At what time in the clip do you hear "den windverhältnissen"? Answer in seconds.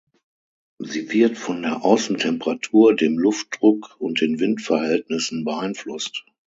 4.19-5.43